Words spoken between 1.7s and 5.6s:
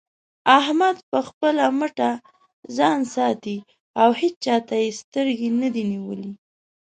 مټه ځان ساتي او هيچا ته يې سترګې